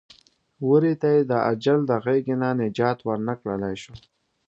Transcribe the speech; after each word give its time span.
وري 0.67 0.93
ته 1.01 1.07
یې 1.15 1.21
د 1.31 1.33
اجل 1.51 1.79
د 1.89 1.91
غېږې 2.03 2.35
نه 2.41 2.49
نجات 2.61 2.97
ور 3.03 3.19
نه 3.27 3.33
کړلی 3.39 3.75
شو. 3.81 3.93